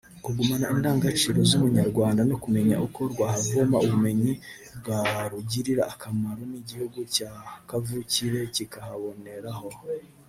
[0.23, 4.31] kugumana indangagaciro z’umunyarwanda no kumenya uko rwahavoma ubumenyi
[4.77, 7.31] bwarugirira akamaro n’igihugu cya
[7.67, 9.69] kavukire kikaboneraho